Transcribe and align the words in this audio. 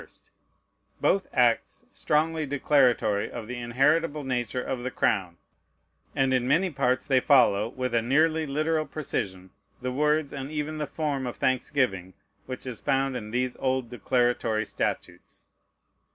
1st, 0.01 0.29
both 0.99 1.27
acts 1.31 1.85
strongly 1.93 2.47
declaratory 2.47 3.29
of 3.29 3.45
the 3.47 3.59
inheritable 3.59 4.23
nature 4.23 4.63
of 4.63 4.81
the 4.81 4.89
crown; 4.89 5.37
and 6.15 6.33
in 6.33 6.47
many 6.47 6.71
parts 6.71 7.05
they 7.05 7.19
follow, 7.19 7.69
with 7.69 7.93
a 7.93 8.01
nearly 8.01 8.47
literal 8.47 8.87
precision, 8.87 9.51
the 9.79 9.91
words, 9.91 10.33
and 10.33 10.49
even 10.49 10.79
the 10.79 10.87
form 10.87 11.27
of 11.27 11.35
thanksgiving 11.35 12.15
which 12.47 12.65
is 12.65 12.79
found 12.81 13.15
in 13.15 13.29
these 13.29 13.55
old 13.57 13.91
declaratory 13.91 14.65
statutes. 14.65 15.45